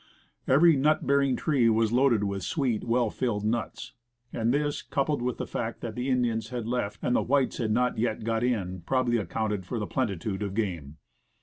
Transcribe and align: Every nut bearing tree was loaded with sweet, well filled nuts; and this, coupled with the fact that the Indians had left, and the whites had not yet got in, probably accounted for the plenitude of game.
Every 0.47 0.75
nut 0.75 1.05
bearing 1.05 1.35
tree 1.35 1.69
was 1.69 1.91
loaded 1.91 2.23
with 2.23 2.41
sweet, 2.41 2.83
well 2.83 3.11
filled 3.11 3.45
nuts; 3.45 3.93
and 4.33 4.51
this, 4.51 4.81
coupled 4.81 5.21
with 5.21 5.37
the 5.37 5.45
fact 5.45 5.81
that 5.81 5.93
the 5.93 6.09
Indians 6.09 6.49
had 6.49 6.65
left, 6.65 6.97
and 7.03 7.15
the 7.15 7.21
whites 7.21 7.57
had 7.57 7.69
not 7.69 7.99
yet 7.99 8.23
got 8.23 8.43
in, 8.43 8.81
probably 8.87 9.17
accounted 9.17 9.63
for 9.63 9.77
the 9.77 9.85
plenitude 9.85 10.41
of 10.41 10.55
game. 10.55 10.97